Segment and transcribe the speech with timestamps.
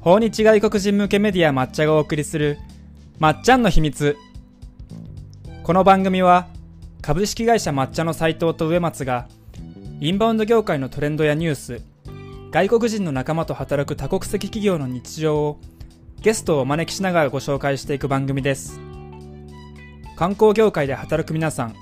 [0.00, 2.58] 訪日外国人向けメディア抹茶がお送りする
[3.18, 4.16] まっちゃんの秘密。
[5.62, 6.48] この番組は
[7.02, 9.28] 株式会社抹茶の斉藤と植松が
[10.00, 11.82] インバウンド業界のトレンドやニュース
[12.50, 15.60] 外国人の仲間と働く多国籍企業の日常を
[16.22, 18.80] ゲストをお招きしながらご紹介していく番組です。
[20.16, 21.74] 観光業界で働く皆さん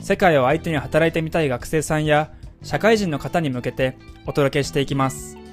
[0.00, 5.43] 世界を相手に働いてみたい学生さんや社会人の方に向けてお届けしていきます。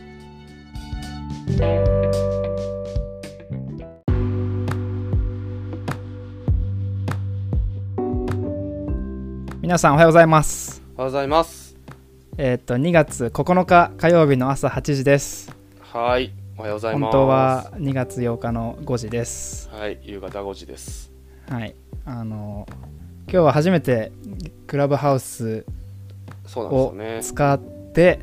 [9.62, 11.78] 皆さんおはようございますおはようございます。
[12.38, 17.12] えーっと2月9日火曜日の朝8時ですはい、おはようござい本ます。
[17.12, 21.12] 当は2月8日の5時ですはい、夕方5時です。
[21.50, 22.68] はいあの
[23.32, 24.12] 今日は初めて
[24.68, 25.66] クラブハウス
[26.46, 27.24] そうなんをですよね。
[27.24, 27.60] 使っ
[27.94, 28.20] て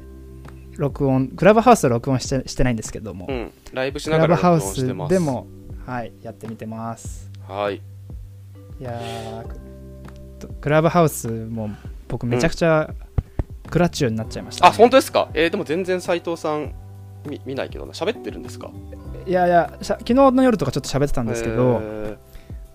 [0.79, 5.11] 録音クラブハウスで録音してしてないんですけども、うん、ライブしクながらラブハウス録音してます。
[5.12, 5.47] でも
[5.85, 7.81] はいやってみてますはい、い
[8.79, 9.43] やー
[10.39, 11.70] ククラブハウスも
[12.07, 12.95] 僕めちゃくちゃ
[13.69, 15.29] クラッチューになっちゃいました、あ、本当ですか？
[15.35, 16.75] えー、でも全然斉藤さん
[17.27, 18.70] 見見ないけどな、喋ってるんですか？
[19.27, 22.19] いやいや昨日の夜とかちょっと喋ってたんですけど、え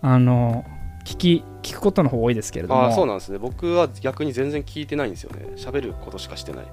[0.02, 0.66] あの
[1.06, 3.38] 聞き聞くことの方多いですけれどもーあー、そうなんですね。
[3.38, 5.54] 僕は逆に全然聞いてないんですよね。
[5.56, 6.66] 喋ることしかしてない。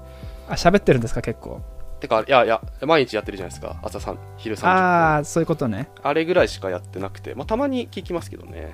[0.49, 1.61] あ喋ってるんですか結構
[1.99, 3.79] てか、いやいや、毎日やってるじゃないですか。
[3.83, 4.69] 朝さん、昼30分。
[4.69, 8.73] あああそういうことねれぐらいしかやってなくて、まあ、たまに聞きますけどね。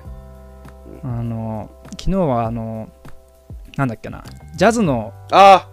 [1.04, 2.88] あの昨日はあの
[3.76, 4.24] なんだっけな
[4.56, 5.68] ジャズのあ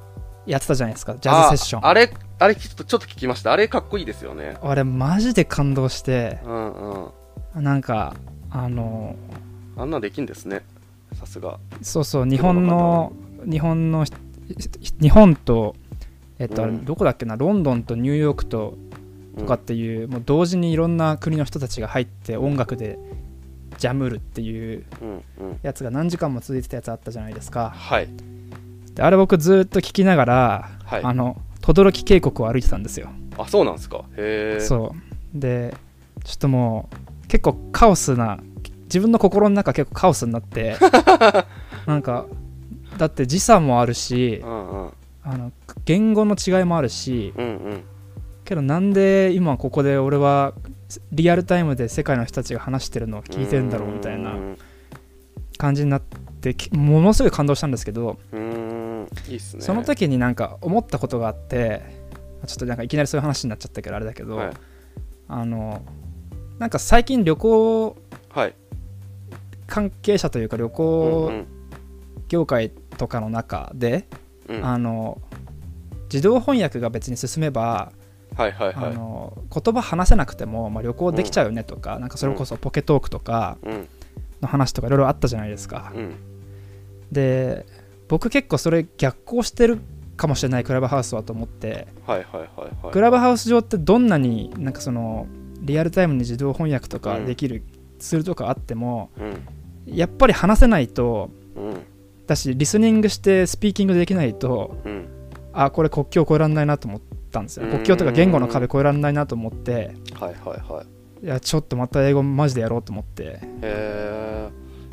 [0.45, 3.53] やってたじゃないですかジあ、ャズセッションあああれ、あれちょっと、ちょっと聞きました。
[3.53, 4.57] あれかっこいいですよね。
[4.75, 6.71] れマジで感動してうん
[7.55, 7.63] うん。
[7.63, 8.15] なんか
[8.51, 9.15] あの
[9.77, 10.61] あんなんできんですね。
[11.13, 11.57] さすが。
[11.81, 13.13] そうそう日本の
[13.49, 14.11] 日本のひ
[15.01, 15.75] 日本と
[16.39, 17.35] えっと、うんどこだっけな？
[17.35, 18.77] ロンドンとニューヨークと
[19.37, 22.97] とかっていう、もう同時にいろんな国の人たちが入って音楽で
[23.77, 25.13] ジャムるっていううんう
[25.53, 25.59] ん。
[25.61, 28.07] やつが何時間も続いてたやつあったじゃないですかはい。
[28.93, 34.05] であれ僕ずっと聞きながら、はいあの轟渓谷を歩いてたんですよ、あ、そうなんですか。
[34.15, 34.59] へえ。
[34.61, 34.93] そ
[35.35, 35.75] うで
[36.23, 36.89] ちょっとも
[37.23, 38.39] う結構カオスな
[38.85, 40.75] 自分の心の中結構カオスになって
[41.87, 42.25] なんか
[42.97, 44.89] だって時差もあるしうんうん。
[45.25, 45.51] あの
[45.85, 47.83] 言語の違いもあるしうんうん。
[48.45, 50.53] けどなんで今ここで俺は
[51.11, 54.57] リアルタイムで世界の人たちが話してるのを聞いてるんだろうみたいなうん
[55.57, 59.07] 感じになってきものすごい感動したんですけど、ね。
[59.39, 61.81] その時になんか思ったことがあって
[62.45, 64.53] ちょっとなんかいきなりそういう話になっちゃったけどあれだけど、はい。
[65.29, 65.81] あの
[66.59, 67.97] なんか最近旅行
[68.29, 68.53] はい。
[69.65, 71.47] 関係者というか旅うん行うん
[72.27, 74.24] 業界とかの中で、うん
[74.61, 75.21] あの
[76.03, 77.91] 自動翻訳が別に進めば、
[78.35, 78.93] はいはいあはい。
[78.93, 83.87] の言葉話せなくても、まあ、旅行できちゃうよねとか,、なんかそれこそポケトークとかうん。
[84.41, 86.15] の話とかいろいろあったじゃないですか、うん。
[87.11, 87.65] で
[88.07, 89.79] 僕結構それ逆行してる
[90.17, 92.93] かもしれないクラブハウスはと思ってはいはいはいはい。
[92.93, 95.27] クラブハウス上ってどんなになんかその
[95.61, 97.63] リアルタイムに自動翻訳とかできる
[97.99, 99.95] ツールとかあっても、うん。
[99.95, 101.77] やっぱり話せないとうん
[102.27, 105.07] だしリスニングしてスピーキングできないとうん。
[105.53, 111.25] あこれ国境越えられないなと思ったんですようん国境とか言語の壁越えられないなと思ってはいはいはい。
[111.25, 114.49] いやちょっとまた英語マジでやろうと思ってへえ。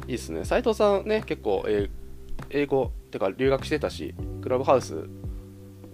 [0.08, 0.44] いいっすね。
[0.44, 1.90] 斉藤さんね、結構、えー
[2.50, 5.06] 英語てか留学してたし、クラブハウス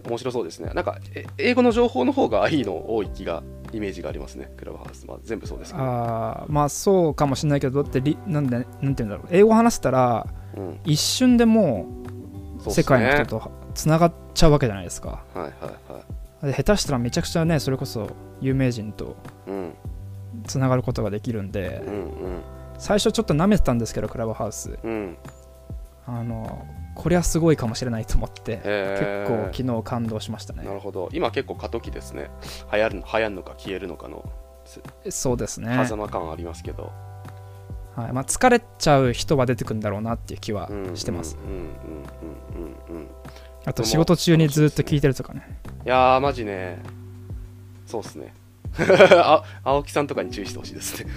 [0.09, 0.71] 面白そうですね。
[0.75, 4.50] なんか、え英語の情報の方がいいの多い気が、イメージがありますね。
[4.56, 5.06] クラブハウス。
[5.06, 5.84] まあ全部そうですけど。
[5.84, 10.47] あーまあそうかもしれないけどだってリなんでなんて言うんだろう英語話せたらうん。
[10.84, 11.86] 一瞬でも
[12.60, 15.53] そう世界の人とつながっちゃうわけじゃないですかはいはい
[15.92, 16.00] は
[16.42, 16.47] い。
[16.47, 18.10] で下手したらめちゃくちゃねそれこそ
[18.41, 19.16] 有名人と
[19.47, 19.75] うん
[20.47, 22.42] つながることができるんでうんうん
[22.78, 25.16] 最初ちょっと舐めてたんですけどクラブハウスうん。
[26.06, 31.09] あのこれはすごいかもしれないと思って結構昨日感動しましたねなるほど。
[31.12, 32.30] 今結構過渡期ですね。
[32.72, 34.24] 流行る流行るのか消えるのかの
[35.10, 36.92] そうですね、狭間感ありますけど。
[37.98, 43.03] はいまあ、疲れちゃう人は出てくるんだろうなっていう気はうんしてます、うんうんうんうんうん。
[43.04, 43.09] い
[43.65, 46.78] あと仕事中にずっと聞いてるとかねやー、マジね。
[47.86, 48.34] そうっすね。
[48.78, 51.10] あ青木さんとかに注意してほしいですね。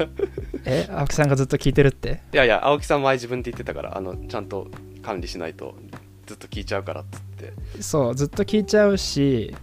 [0.64, 0.88] え？
[0.90, 2.22] 青木さんがずっと聞いてるって？
[2.32, 4.68] いやいや、青木さん前自分で言ってたから、あの、ちゃんと
[5.02, 5.76] 管理しないと
[6.26, 7.52] ずっと聞いちゃうからっつって。
[7.82, 9.54] そうずっと聞いちゃうし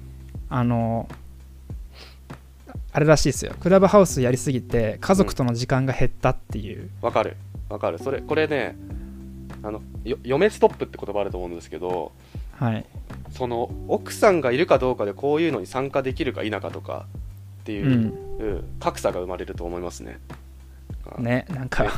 [0.50, 1.10] あの
[2.94, 3.54] あれらしいですよ。
[3.60, 7.36] クラブハウスやりすぎて家族との時間が減ったっていう、わかる。
[7.70, 7.98] わかる。
[8.00, 8.76] それ、これね、
[9.64, 12.12] あの、よ嫁ストップって言葉あると思うんですけど、
[12.60, 12.86] はい。
[13.32, 17.08] その奥さんがいるかどうかでこういうのに参加できるか否かとか
[17.62, 17.94] っていうう、ん。
[17.94, 20.20] うん格差が生まれると思いますね。
[21.18, 21.68] あねなんね。
[21.70, 21.90] かうん。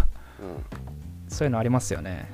[1.27, 2.29] そういうのありますよね。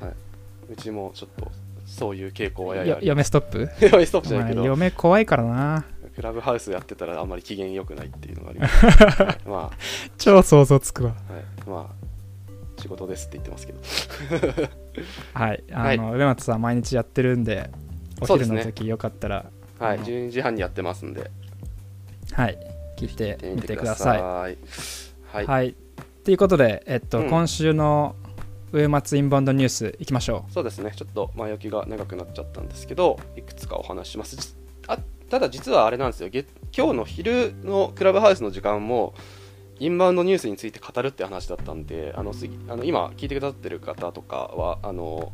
[0.71, 1.51] うちもちょっと
[1.85, 3.69] そういう傾向はややよ嫁ストップ？
[3.91, 5.85] 嫁ストップじゃまあないけど、嫁怖いからな
[6.21, 9.71] クラブハウスやってたらあんまり機嫌良くないっていうのがあります、はいま
[10.19, 11.15] 超想像つくわ。
[11.31, 14.69] あ、はい、まあ仕事ですって言ってますけど。
[15.33, 15.63] はい。
[15.71, 15.97] あはい。
[15.97, 17.71] の上松さん毎日やってるんで
[18.21, 18.57] おそうですね。
[18.57, 19.45] 昼の時よかったら。
[19.79, 19.97] はい。
[19.97, 21.31] あの12時半にやってますんで。
[22.33, 22.57] はい。
[22.97, 24.21] 聞いてみみてください。
[24.21, 24.49] は
[25.41, 25.75] い、はい。
[26.23, 27.29] ということでえっとうん。
[27.29, 28.15] 今週の
[28.71, 30.91] 上松インバウンドニュースいきましょそうですね。
[30.95, 34.35] ちょっと前置きが長くなっちゃったんですけどいくつかお話しします。
[34.35, 34.53] じ
[34.87, 34.99] あ
[35.31, 36.29] ただ実はあれなんですよ。
[36.29, 39.13] 今日の昼のクラブハウスの時間も
[39.79, 42.33] インバウンドニュースについて語るって話だったんであの
[42.67, 45.31] あの今聞いてくださってる方とかはあの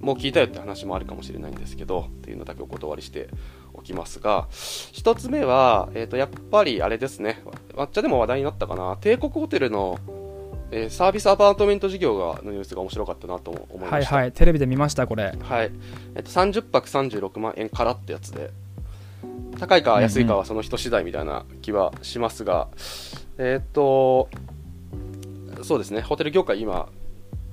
[0.00, 3.28] もう聞いたよって話もあるかもしれないんですけどっていうのだけお断りして
[3.74, 7.42] おきますが一つ目は、えー、とやっぱりあれですね。
[7.74, 8.96] 抹茶でも話題になったかな。
[9.00, 9.98] 帝国ホテルの、
[10.70, 14.14] えーサービスアパートメント事業がのニュースが面白かったなと思いまはいした。
[14.14, 15.72] はいテレビで見ましたこれはい、
[16.14, 18.50] えっと、30泊36万円からってやつで
[19.58, 22.68] 高いか安いかはその人次第みたいな気はしますが、
[23.38, 24.28] えっと
[25.62, 26.02] そうですね。
[26.02, 26.88] ホテル業界今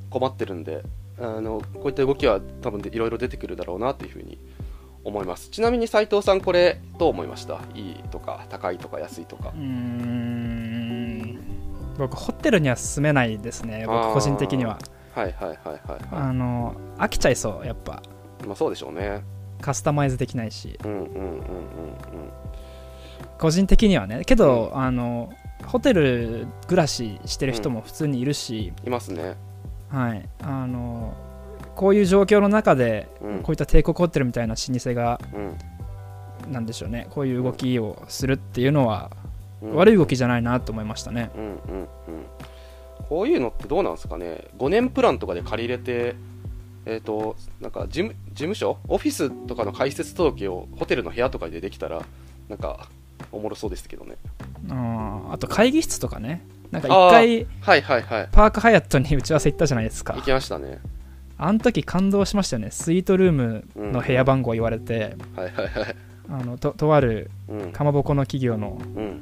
[0.09, 0.83] 困ってるんで
[1.19, 4.37] あのこういった動きは多分でいろいろ出てくるだろうなというふうに
[5.03, 5.49] 思います。
[5.49, 7.59] ちなみに斉藤さんこれどう思いました？
[7.73, 9.49] いいとか高いとか安いとか。
[9.55, 11.39] うーん。
[11.97, 13.85] 僕ホテルには住めないですね。
[13.87, 14.79] 僕個人的には。
[15.15, 18.01] はいはいはいはいはあの飽きちゃいそうやっぱ。
[18.43, 19.23] いまあそうでしょうね
[19.63, 20.77] カスタマイズできないし。
[20.83, 21.39] うんうんうんうんうん。
[23.39, 24.23] 個人的にはね。
[24.25, 25.31] けど、あの
[25.65, 29.35] ホテル暮らししてる人も普通にいるし、いますね。
[29.89, 30.27] はい。
[30.41, 31.13] あの
[31.75, 33.39] こういう状況の中で、うん。
[33.39, 36.51] こういった帝国ホテルみたいな老舗がうん。
[36.51, 37.07] なんでしょうね。
[37.09, 39.11] こういう動きをするっていうのは、
[39.61, 39.75] うん。
[39.75, 41.31] 悪い動きじゃないなと思いましたね。
[41.35, 41.87] うんうんうん。
[43.07, 44.49] こういうのってどうなんですかね。
[44.57, 46.15] 5年プランとかで借りれて
[46.85, 48.77] えっ、となんか事務事務所？
[48.87, 52.03] オフィスとかの開設届をホテルの部屋とかでできたら
[52.49, 52.87] なんか
[53.31, 54.15] おもろそうですけどね。
[54.69, 56.45] うんあと会議室とかね。
[56.71, 58.29] なんかあー一回はいはいはい。
[58.31, 60.13] パークハヤットに打ち合わせ行ったじゃないですか。
[60.15, 60.79] 行きましたね。
[61.37, 62.71] あの時感動しましたよね。
[62.71, 65.95] スイートルームの部屋番号言われて、はいはいはい。
[66.29, 67.71] あのととあるうん。
[67.71, 69.21] かまぼこの企業のうん。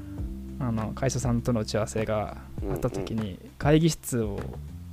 [0.59, 2.37] あの会社さんとの打ち合わせが
[2.69, 4.39] あった時うんに会議室を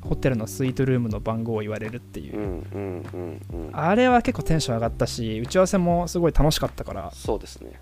[0.09, 2.37] ホテルのスイートルームの番号を言われるっていう。
[2.37, 3.71] う、んうんうんうん。
[3.73, 7.11] あれは結構テンション上がったし打ち合わせもすごい楽しかったから。
[7.13, 7.81] そうですね。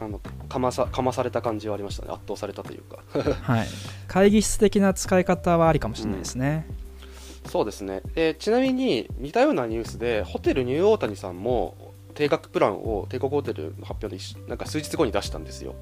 [0.00, 2.12] あのかまさかまされた感じはありましたね。
[2.12, 2.98] 圧倒されたというか。
[3.42, 3.66] はい。
[4.06, 6.66] 会議室的な使い方はありかもしれないですね、
[7.46, 15.74] そうですね、でちなみに似たようなニュースでホテルニューオータニさんも定額プランを帝国ホテルの発表で一なんか数日後に出したんですよ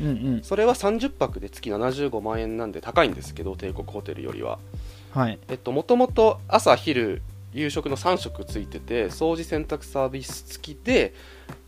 [0.00, 0.42] うんうん。
[0.42, 4.58] それは30泊で月75万円なんで高いんですけど帝国ホテルよりは。
[5.12, 5.38] はい。
[5.48, 7.22] えっともともと朝昼
[7.52, 11.14] 夕食の3食ついてて掃除洗濯サービス付きで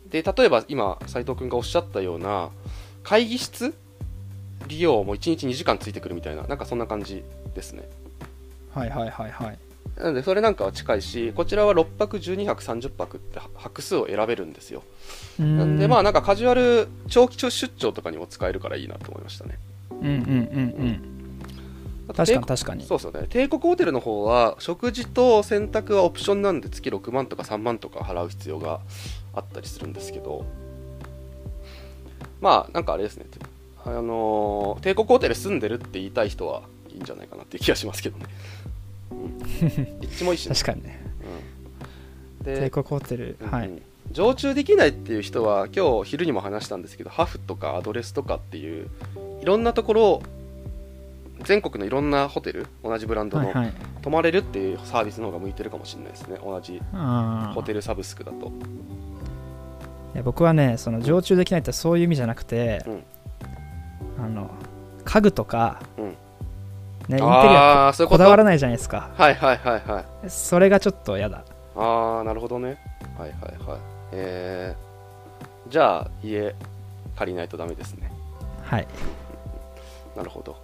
[0.08, 2.50] で例えば今斉藤君がおっしゃったような
[3.02, 3.74] 会議室
[4.66, 7.22] 利用も1日2時間ついてくるみたいななんかそんな感じ
[7.54, 7.88] ですね。
[8.74, 9.58] はいはいはいはい
[9.96, 14.82] なのでそれなんかは近いしこちらは6泊12泊30泊って泊数を選べるんですよ。
[15.38, 19.58] なんでまあなんかカジュアル長期出張とかにも使えるからいいなと思いましたね。
[19.90, 20.14] うんうんうん
[22.08, 22.14] うん。
[22.14, 22.84] 確かに帝確かに。
[22.84, 23.26] そうですよね。
[23.28, 28.80] 帝国ホテルの方は食事と洗濯はオプションなんで月6万とか3万とか払う必要が
[29.32, 30.44] あったりするんですけど。
[32.40, 33.26] まあなんかあれですね。
[33.86, 38.26] あのー帝国ホテル住んでるって言いたい人はいいんじゃないかなっていう気がしますけどね、
[39.14, 39.68] うん、
[40.00, 41.00] 一致もいいしね、確かにね。
[42.38, 43.82] うん、で帝国ホテル、はいうん。
[44.12, 48.88] 常駐できないっていう人は今日昼にも話したんですけどハフとかアドレスとかっていう
[49.40, 50.22] いろんなところ
[51.42, 53.72] 全国のいろんなホテル同じブランドのはいはい。
[54.02, 56.80] 泊まれるっていうサービスの方が向いてるかもしれないですね同じ
[57.54, 58.52] ホテルサブスクだと。
[60.14, 63.02] いや僕はねその常駐できないってそういう意味じゃなくて、うん。
[64.22, 64.50] あの
[65.04, 66.16] 家具とか、うん
[67.08, 69.10] ね、インテリアああそういうこだわらないじゃないですか。
[69.16, 70.30] はいはいはいはい。
[70.30, 71.44] それがちょっと嫌だ。
[71.76, 72.78] ああなるほどね。
[73.18, 73.78] はいはいはい。
[74.12, 76.54] えー、じゃあ家
[77.16, 78.10] 借りないとダメですね。
[78.62, 78.86] はい。
[80.16, 80.56] なるほど。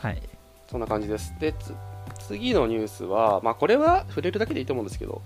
[0.00, 0.22] はい。
[0.70, 1.34] そんな感じです。
[1.38, 1.74] で、つ
[2.18, 5.20] 次のニュースは、まあ、これは触れるだけでいいと思うんですけど、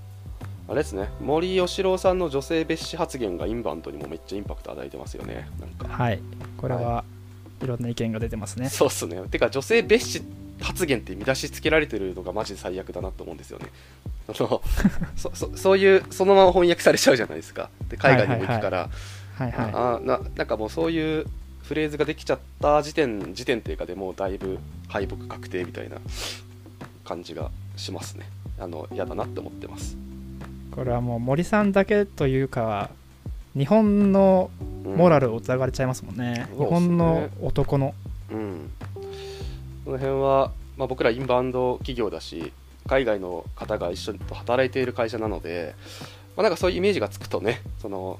[0.68, 5.48] あれですね、森喜朗さんの女性蔑視発言がインバウンドにもめっちゃインパクト与えてますよね。
[5.60, 5.88] なんか。
[5.88, 6.20] はい。
[6.56, 7.13] これはい
[7.66, 9.20] ろんな意見が出てますねそうっすね。
[9.30, 10.22] てか、女性蔑視
[10.60, 13.66] 発言って見出しつけられてるのがマジで最悪だなと思うんですよね。
[14.28, 14.62] あの
[15.16, 17.70] そそそういう、そのまま翻訳されちゃうじゃないですか。
[17.88, 18.78] で海外にも行くから、
[19.36, 21.26] はいはいあななんかもうそういう
[21.64, 25.96] フレーズができちゃった時点時点っていうかでもうだいぶ敗北確定みたいな
[27.04, 28.28] 感じがしますね
[28.58, 29.96] あの嫌だなって思ってます
[30.70, 32.90] これはもう森さんだけというか
[33.56, 34.50] 日本の
[34.84, 36.58] モラルを疑われちゃいますもんね、うん。
[36.58, 37.94] 日本の男の。
[38.30, 38.70] うん、
[39.84, 42.52] この辺は、まあ、僕らインバウンド企業だし
[42.86, 45.74] 海外の方が一緒と働いている会社なので、
[46.36, 48.18] まあ、なんかそういうイメージがつくとねその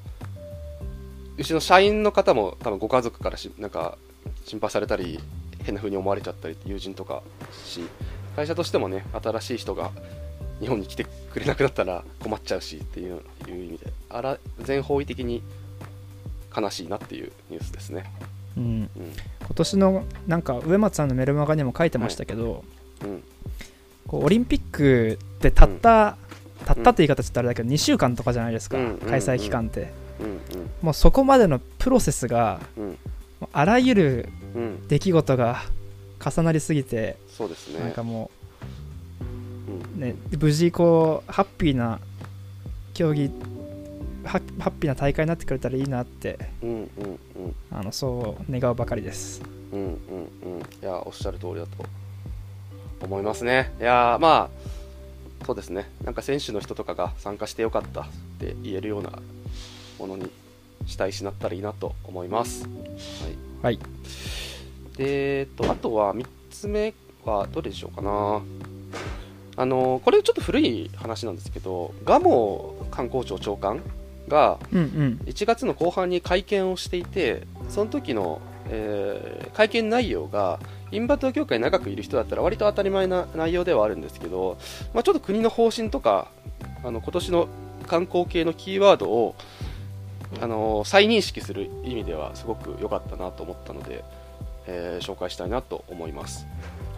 [1.37, 3.99] うちの社員の方も多分ご家族からしなんか
[4.45, 5.19] 心配されたり
[5.65, 7.23] 変な風に思われちゃったり友人とか
[7.65, 7.81] し
[8.37, 9.91] 会社としてもね新しい人が
[10.65, 13.93] 日本に来てくれなくなったら困っちゃうしっていういう意味で。
[14.09, 15.43] あら全方位的に
[16.57, 18.11] 悲しいなっていうニュースですね。
[18.57, 18.91] うん、うん。
[19.41, 22.65] 今年のなんか上松さんのメルマガにも書いてましたけど、
[23.03, 23.23] うん。
[24.07, 26.17] こうオリンピックってたった、
[26.65, 30.41] たったって言い方ちょっとあれだけど2週間とかじゃないですか、うん開催期間って、うん
[30.81, 32.99] もうそこまでのプロセスがうん。
[33.53, 34.89] あらゆるうん。
[34.89, 35.63] 出来事が
[36.25, 37.81] 重なりすぎて、そうですね。
[37.81, 38.44] なんかもうんう
[39.95, 42.01] ね無事こうハッピーな
[42.95, 43.31] 競技
[44.25, 46.79] ハッハッピーな大会になってくれたらいいなってうんうんう
[47.49, 51.85] んあのそう願うばかりですうんうんうんいやおっしゃる通りだと
[53.01, 53.75] 思いますね。
[53.81, 55.91] いやーまあそうですね。
[56.05, 58.05] なんか選手の人とかが参加してよかったっ
[58.39, 59.11] て言えるような
[59.99, 60.31] ものに
[60.87, 62.65] したいしなったらいいなと思います。
[62.65, 62.75] はい。
[63.63, 63.79] はい
[64.97, 66.95] でえっとあとは3つ目
[67.27, 68.41] はどれでしょうかな。
[69.57, 73.81] あのこれちょっと古い話なんですけど、蒲生観光庁長官
[74.29, 80.59] がうんうん1月の後半に会見をしていてその時の、えー会見内容が
[80.91, 84.59] インバウンド業界に長くいる人だったら割と当たり前な内容ではあるんですけど、
[84.93, 86.29] まあ、ちょっと国の方針とか
[86.83, 87.49] あの今年の
[87.87, 89.37] 観光系のキーワードを
[90.41, 94.05] あの再認識する意味ではすごく良かったなと思ったので、
[94.67, 96.47] えー紹介したいなと思います。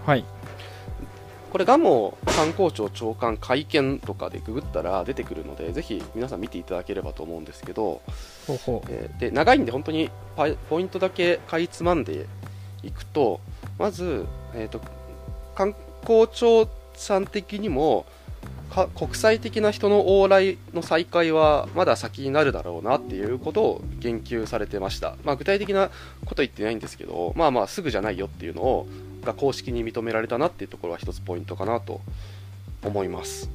[0.07, 0.25] はい
[1.57, 8.03] これ蒲生観光庁長官会見とかでググったら出てくるのでぜひ皆さん見ていただければと思うんですけど、
[8.47, 10.11] ほえーで長いんで本当に
[10.69, 12.27] ポイントだけかいつまんで
[12.83, 13.41] いくと
[13.79, 14.83] まず、えー、と
[15.55, 18.05] 観光庁さん的にも
[18.69, 25.89] か国際的な人の往来の再開はまだ先になるだろうなっていうことを言及されてました、まあ、具体的な
[26.27, 28.87] こと言ってないんですけどまあまあすぐじゃないよっていうのを
[29.26, 32.00] が公式に認められたなっていうところは一つポイントかなと
[32.83, 33.50] 思います。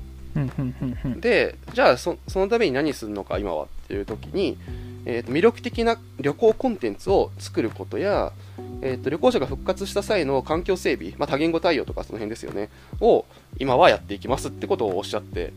[1.19, 4.57] でじゃあそそのために何するのか今はっていう時に、
[5.05, 8.31] えーと魅力的な旅行コンテンツを作ることや、
[8.81, 12.69] えーと旅行者が復活した際の環境整備、まあ、多言語対応とかその辺ですよね
[13.01, 13.25] を
[13.59, 15.51] 今はやっていきますってことをおっしゃって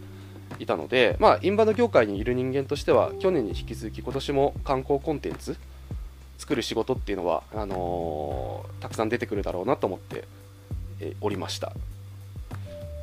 [0.59, 5.57] いたので、まあ、インバウンド業界にいる人間としては去年に引き続き今年も観光コンテンツ
[6.39, 10.25] 作る仕事っていうのはあのーたくさん出てくるだろうなと思って、
[11.01, 11.73] えーおりました。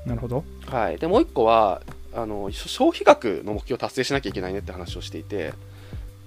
[0.05, 0.43] なるほど。
[0.67, 1.81] はい、でもう一個は
[2.13, 5.53] あの消費額の目標を達成しなきゃいけないねって話をしていて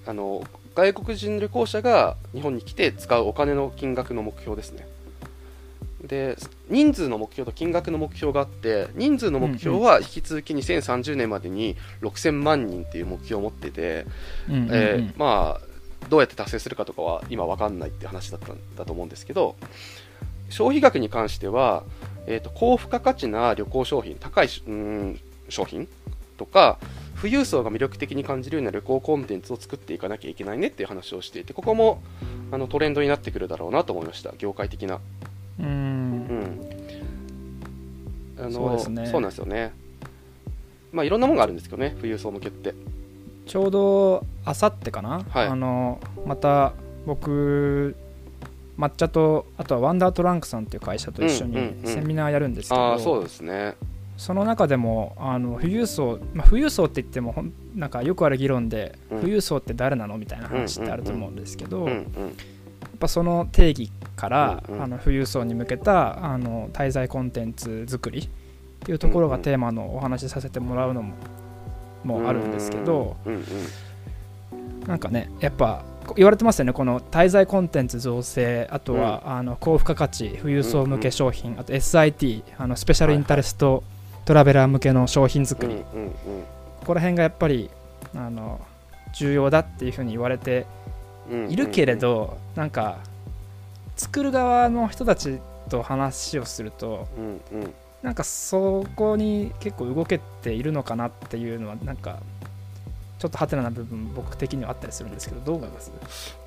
[0.05, 0.43] あの
[0.75, 4.87] 外国人旅行者が日本に来て使うお金の金額の目標ですね。
[6.03, 6.37] で
[6.69, 14.05] 人数の目標と金額の目標があって人数の目標は引き続き2030年までに6000万人っていう目標を持ってて、
[14.49, 15.64] えーまあ
[16.09, 19.55] どうやって達成するかとかは今わかんないって話だったんだと思うんですけど
[20.49, 21.83] 消費額に関しては、
[22.27, 25.19] えー、と高付加価値な旅行商品高いしうーん
[25.49, 25.87] 商品
[26.37, 26.77] とか
[27.19, 32.03] 富裕層が魅力的に感じるような旅行コンテンツを作っていかなきゃいけないねっていう話をしていてここも
[32.51, 34.33] あのトレンドになってくるだろうなと思いました。
[34.37, 34.95] 業界的な。
[35.59, 36.27] ううん。
[36.27, 36.61] ん
[38.37, 39.07] あのそうですね。
[39.07, 39.71] そうなんですよね。
[40.91, 42.73] まあいろんなものがあるんですけどね富裕層向けって
[43.45, 45.47] ちょうどあさってかな、はい。
[45.47, 46.73] あのまた
[47.05, 47.95] 僕
[48.77, 51.93] 抹茶とあとはワンダートランクさんっていう会社と一緒にうんうんうん。
[51.93, 53.75] セミナーやるんですけど、ああそうですね。
[54.17, 57.35] その中でもあの富裕層、まあ、富裕層って言っても
[57.75, 59.19] なんかよくある議論で、うん。
[59.19, 60.17] 富裕層って誰なの？
[60.17, 62.35] みたいな話ってあると思うんですけど、やっうんうん。
[62.99, 64.83] ぱその定義から、うんうん。
[64.83, 68.27] あの富裕層に向けたあの滞在コンテンツ作りっ
[68.79, 71.13] ていうところがテーマのお話しさせてもらうのも
[72.05, 73.43] もあるんですけど、うんうん
[74.87, 75.83] なんかねやっぱ
[76.15, 83.83] 言われてますよねこの滞在コンテンツ造成あとは、あの高付加価値富裕層向け商品、あと SIT あのスペシャルインタレスト
[84.25, 86.11] トラベラー向けの商品作り、うんうんうん。
[86.11, 87.71] ここら辺がやっぱり
[88.15, 88.61] あの
[89.15, 90.67] 重要だっていうふうに言われて
[91.31, 91.49] うん。
[91.49, 92.99] いるけれど、なんか
[93.97, 97.73] 作る側の人たちと話をするとうんうん
[98.05, 102.19] なんかそこに結構動けているのかなっていうのはなんか
[103.17, 105.91] ちょっとハテナな部分僕的にはあったりするんですけどどう思います？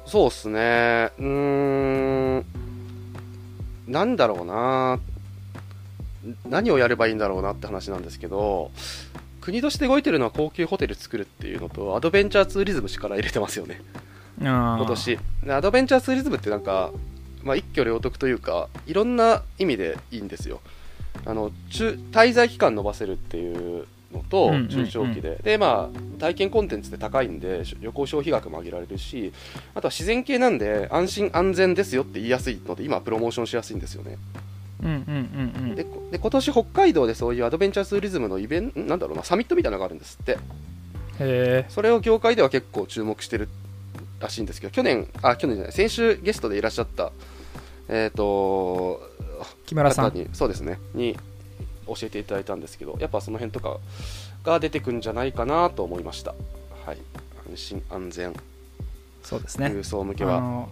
[0.07, 1.11] そうっすね。
[1.19, 2.45] うーん。
[3.89, 5.01] なんだろうな。
[6.49, 8.71] 何をやればいいんだろうなって話なんですけど
[9.41, 13.81] 国として動いてるのは高級ホテル作るっていうのとアドベンチャーツーリズム力入れてますよね。
[14.41, 15.19] 今今年。
[15.43, 16.93] でアドベンチャーツーリズムってなんか、
[17.43, 20.61] まあ、一挙両得というかいろんな意味でいいんですよ
[21.25, 29.33] あの中滞在期間伸ばせるっていうのと中長期で、でまあ体験コンテンツって高いんでし旅行消費額も上げられるし
[29.75, 34.17] あとは自然系なんで安心安全ですよって言いやすいので今プロモーションしやすいんですよね。
[34.83, 35.75] うんうんうんうん。
[35.75, 40.33] でこで今年北海道でそういうアドベンチャーツーリズムのイベントなんだろうなサミットみたいなのがあるんですって。
[40.33, 40.39] へ
[41.21, 41.67] え。
[41.69, 43.49] それを業界では結構注目してる
[44.21, 47.13] らしいんですけど去年あ去年じゃない先週ゲストでいらっしゃった
[47.89, 49.01] えっ、と
[49.67, 50.29] 木村さん。
[50.33, 50.79] そうですね。
[50.95, 51.17] に
[51.87, 53.79] 教えていただいたんですけどやっぱその辺とか
[54.45, 56.35] が出てくんじゃないかなと思いました。
[56.85, 56.99] はい。
[57.51, 58.35] 安心安全。
[59.23, 59.67] そうですね。
[59.67, 60.69] 郵送向けは。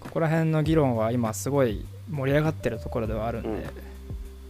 [0.00, 3.48] ここら辺の議論は今すごい盛り上がってるところではあるんで、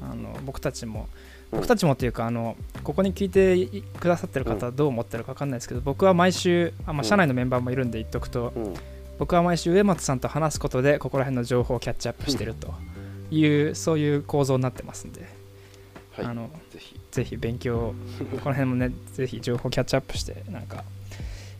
[0.03, 0.11] うん。
[0.11, 1.09] あの僕たちも
[1.53, 1.61] うん。
[1.61, 7.05] 僕たちもっていうかあのここに聞いてくださってる方はどう思ってるか分かんないですけど、僕は毎週あ、まあ、うん。
[7.05, 8.75] 社内のメンバーもいるんで言っとくと、うん
[9.19, 12.75] 僕は毎週上松さんと話すことでここら辺の情報をキャッチアップしてると
[13.31, 15.27] いうそういう構造になってますんで、
[16.13, 16.27] はい。
[16.27, 17.01] あのぜひ。
[17.11, 17.95] ぜひ勉強
[18.43, 20.85] この辺もね ぜひ情報キャッチアップしてなんか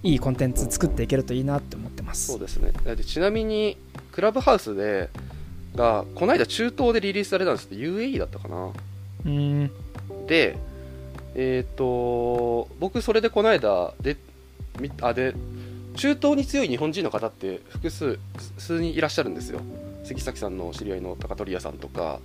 [0.03, 2.29] いいコンテンツ作っていけるといいなって思ってます。
[2.29, 2.73] そうですね。
[2.85, 3.77] でちなみに
[4.13, 5.11] クラブハウスで
[5.75, 8.67] がこの間中東でリリースされたんですけど UAE だったかな。
[8.67, 9.71] うーん。
[10.27, 10.57] で
[11.35, 14.17] えっ、と僕それでこの間で
[14.81, 15.35] みあで
[15.99, 18.19] 中東に強い日本人の方って複数
[18.57, 19.61] 数人いらっしゃるんですよ。
[20.05, 22.21] 杉崎さんの知り合いの高取屋さんとか。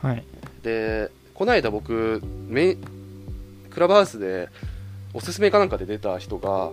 [0.00, 0.22] はい。
[0.62, 2.76] でこの間僕メ
[3.68, 4.48] クラブハウスで
[5.12, 6.70] おすすめかなんかで出た人が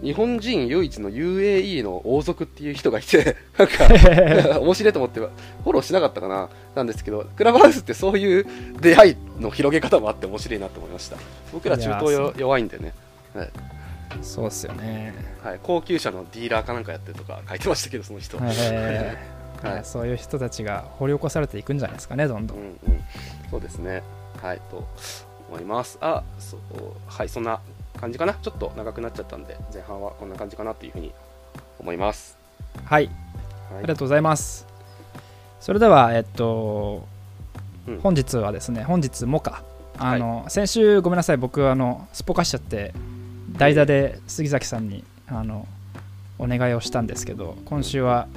[0.00, 8.46] 日本人唯一の UAE の王族っていう人がいて なんか 面白いと思ってフォローしなかったかななんですけどクラブハウスってそういう
[8.80, 11.16] 出会いの広げ方もあって面白いなと思いました。
[11.52, 12.94] 僕ら中東弱いんでね、
[13.34, 13.77] はい
[14.22, 15.14] そうっすよね。
[15.42, 19.66] はい、高級車のディーラーかなんかやってるとか書いてましたけどその人、えー。
[19.74, 19.84] はい。
[19.84, 22.78] そういう人たちが掘り起こされていくんじゃないですかねどんどうんんうん、
[23.50, 24.02] そうですね。
[24.40, 24.86] はい、と
[25.48, 25.98] 思います。
[26.00, 26.60] あ、そう、
[27.06, 27.60] はい、そんな
[28.00, 28.34] 感じかな。
[28.34, 31.12] ちょっと長くなっちゃったんで、前半はこんな感じかなというふうに
[31.78, 32.36] 思います。
[32.84, 33.06] はい。
[33.06, 33.14] はい、
[33.78, 34.66] ありがとうございます。
[35.60, 37.06] それではえっと、
[37.86, 38.00] うん。
[38.00, 39.62] 本日はですね本日もか。
[40.00, 42.94] あの、先週ごめんなさい僕あのすっぽかしちゃって
[43.56, 45.66] 代打で杉崎さんにあの
[46.38, 48.28] お願いをしたんですけど今週は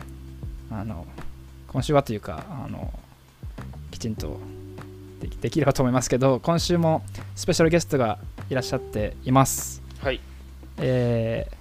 [0.72, 1.06] あの
[1.68, 2.94] 今週はというかあの
[3.92, 4.40] きちんと
[5.42, 7.04] できればと思いますけど今週も
[7.36, 8.18] スペシャルゲストが
[8.50, 10.20] いらっしゃっていますはい。
[10.78, 11.56] えー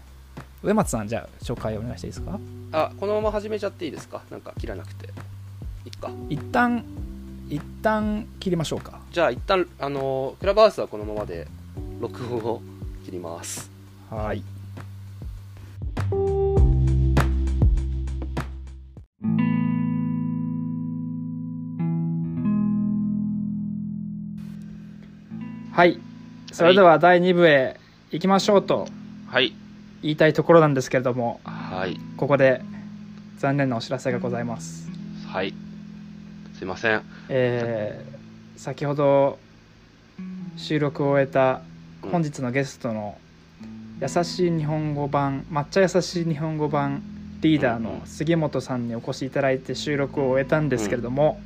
[0.62, 2.38] 上松さんじゃあ紹介お願いしていいですか？
[2.72, 4.20] あ、このまま始めちゃっていいですか？
[4.30, 5.06] なんか切らなくて。
[5.06, 6.10] いっか。
[6.28, 6.84] 一旦
[7.48, 11.48] 一旦切りましょうかじゃあ、一旦、あのクラブハウスはこのままで、
[11.98, 12.62] 録音を
[13.04, 13.70] 切ります。
[14.10, 14.42] はい
[25.72, 25.98] はい
[26.52, 27.78] それでは第2部へ
[28.10, 28.88] 行きましょうと
[29.28, 29.54] はい。
[30.02, 31.98] 言いたいところなんですけれどもはい。
[32.16, 32.62] ここで
[33.38, 34.88] 残念なお知らせがございます
[35.28, 35.54] はい。
[36.58, 37.02] すいません。
[37.28, 38.20] えー
[38.60, 39.38] 先ほど
[40.58, 41.69] 収録を終えたうん
[42.02, 43.18] 本日のゲストの
[44.00, 47.02] 優しい日本語版抹茶優しい日本語版
[47.40, 51.40] リーダーの杉本さんにお越しいただいて収録を終えたんですけれども、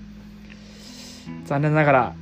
[1.47, 2.15] 残念ながら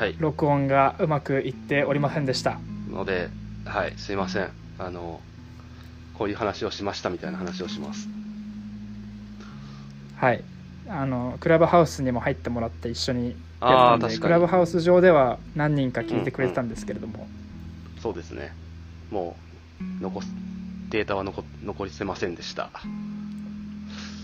[0.00, 0.16] はい。
[0.18, 3.28] 録音がうまくいっておりませんでしたので、
[3.66, 4.48] はい、すいません。
[4.78, 5.20] あの、
[6.14, 8.08] こういう話をしましたみたいな話をします。
[10.16, 10.42] はい
[10.88, 14.18] あのクラブハウスにも入ってもらって一緒にやったんで。
[14.18, 17.28] クラブハウス上では何人か聞いてくれてたんですけれども、
[18.02, 18.52] そうですね。
[19.10, 19.36] も
[20.00, 20.28] う、残す、
[20.90, 22.70] データは残残りせませんでした。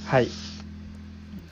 [0.07, 0.29] はい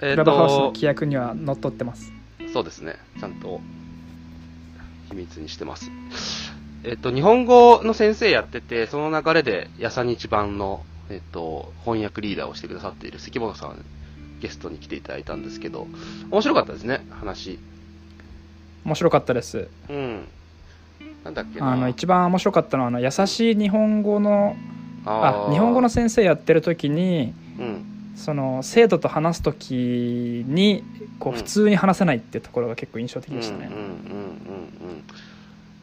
[0.00, 2.12] えっ、クラブハウスのと規約にはのっとってます
[2.52, 2.96] そうですね。
[3.18, 3.60] ちゃんと、
[5.10, 5.90] 秘密にしてます。
[6.84, 13.84] えっ、と、日本語の先生やってて、その流れで、やさ日版の、えっ、と、翻訳リーダーをしてくださっている関本さん、
[14.40, 15.86] ゲストに来ていただいたんですけど、
[16.30, 17.58] 面白かったですね、話。
[18.84, 20.28] 面白かったですうん。
[21.24, 21.72] なんだっけな。
[21.72, 24.56] あの一番面白かったのはあの優しい日本語の
[25.06, 27.90] あ日本語の先生やってる時にうん。
[28.16, 30.84] その生徒と話す時に
[31.18, 33.82] こううん普通に話せないっていうところが結構印象的でしたね、うんうん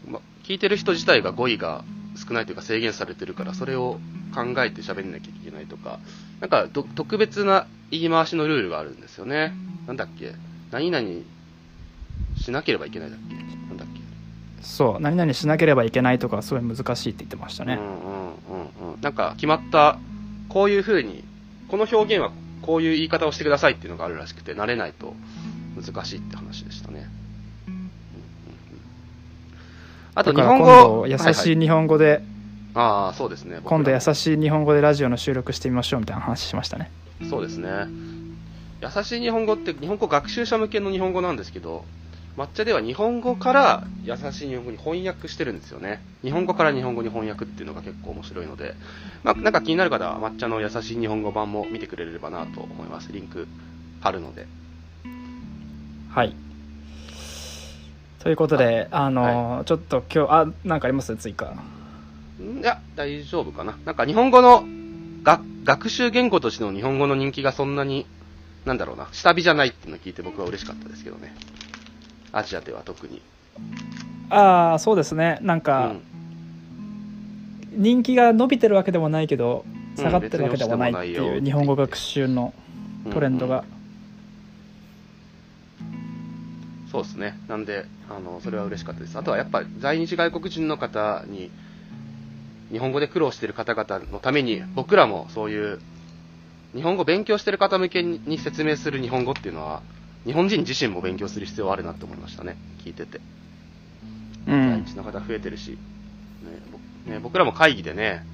[0.07, 0.13] うん。
[0.13, 1.83] ま、聞いてる人自体が語彙が
[2.15, 3.99] 少ないというか制限されてるから、それを
[4.33, 5.99] 考えて喋んなきゃいけないとか、
[6.39, 9.53] なんかど特別な言い回しのルールがあるんですよね。
[9.87, 10.33] なんだっけ
[10.71, 11.05] 何々
[12.37, 13.35] しなければいけないだっけ
[14.61, 17.91] そう何々しなければいけないとかはすごい難しいって言ってましたね、うんうん
[18.85, 19.01] うんうん。
[19.01, 19.97] なんか決まった、
[20.49, 21.23] こういう風に、
[21.67, 25.15] この表現はこういう言い方をしてくださいっていうのがあるらしくて、慣れないと
[25.75, 27.09] 難しいって話でしたね。
[27.67, 27.87] うんうんうん
[30.13, 32.23] あと日本今語、度優しはい日本語で、はい
[32.73, 33.59] ああ、そうですね。
[33.63, 34.01] 今度優い。
[34.01, 36.89] しい日本語でラジオの収録してみましょうみたいな話しましたね
[37.29, 37.69] そうですね。
[38.81, 41.85] 優しい日本語って日本語学習者向けの日本語なんですけど、
[42.37, 46.01] 抹茶では日本語から優しい日本語に翻訳してるんですよね。
[46.23, 48.73] 日本語から日本語に翻訳っていうのが結構面白いので、
[49.23, 53.11] まあ、なんか気になる方は抹茶の優しい日本語版も見てくれればなと思います。
[53.11, 53.47] リンク
[53.99, 54.47] 貼るので。
[56.09, 56.35] はい
[58.19, 61.15] ということであの、ちょっと今日あなんかあります？
[61.17, 63.77] 追加んいや、大丈夫かな。
[63.85, 64.63] なんか日本語の
[65.23, 68.05] 学学習言語としての日本語の人気がそんなに、
[68.65, 71.35] なんだろうな、下火じゃないっていうのを聞いて僕は嬉しかったですけどね。
[72.31, 73.21] アジアでは特に。
[74.29, 76.01] ああそうですねなんうか、ん
[77.73, 79.63] 人気が伸びてるわけでもないけど
[79.97, 82.53] うん下がってるわけでもないっていう日本語学習の
[83.11, 83.63] トレンドが、
[86.91, 87.37] そうですね。
[87.47, 89.17] なんで、あの、それは嬉しかったです。
[89.17, 91.49] あとはやっぱ在日外国人の方に、
[92.71, 95.79] 日本語で苦労している方々のために、僕らもそういう、
[96.75, 99.81] 日本語勉強してる方向けに説明する日本語っていうのは、
[100.25, 102.57] 日本人自身も勉強する必要はあるなと思いましたね。
[102.83, 103.19] 聞いてて。
[104.47, 105.77] うん在日の方増えてるし、ね
[106.71, 108.25] ぼね、僕らも会議でね、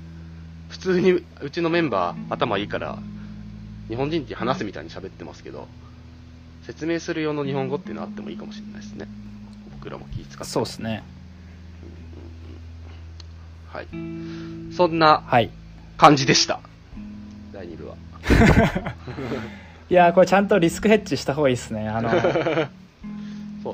[0.69, 2.97] 普通にうちのメンバー頭いいから、
[3.87, 5.67] 日本人って話すみたいに喋ってますけど、
[6.65, 9.07] 説明する用の日本語っていうのはあってもいいかもしれないですね。
[9.79, 10.51] 僕らも気使って。
[10.51, 11.03] そうですね
[13.71, 13.87] はい。
[14.75, 15.51] そんなはい
[15.97, 16.59] 感じでした。
[17.53, 17.95] 第2部は。
[19.89, 21.87] いやーこれちゃんとリスクヘッジした方がいいですね。
[21.87, 22.69] あの ね。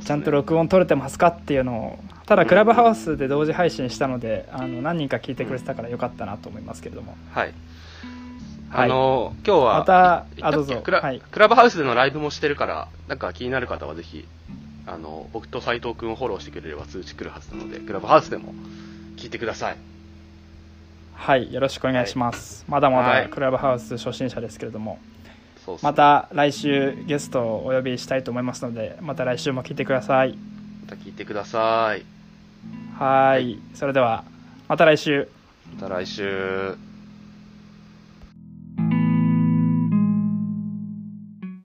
[0.04, 7.16] ちゃんと録音取れてますかっていうのをただクラブハウスで同時配信したのであの何人か聞いてくれてたからよかったなと思いますけれども。
[7.32, 7.54] はい。
[8.70, 8.86] はい。
[8.86, 10.82] あの今日は、またあどうぞ。
[10.84, 11.20] クラ,、はい。
[11.20, 14.28] クラブハウスでのライブもしてるから、なんか気になる方はぜひ、
[14.88, 18.54] あの、僕と斉藤くんをフォローしてくれれば通知来るはずなので、クラブハウスでも
[19.18, 19.78] 聞いてください。
[21.14, 21.54] はい。
[21.54, 23.24] よろしくお願いします、まだまはい。
[23.24, 24.94] だクラブハウス初心者ですけれども。
[24.94, 25.13] そうっす
[25.72, 30.38] ねまた来週ゲストをお呼びしたいと思いますのでまた来週も聞いてください
[30.84, 32.04] また聞いてください。
[32.98, 34.24] はいそれでは
[34.68, 35.28] また来週
[35.76, 36.93] また来週。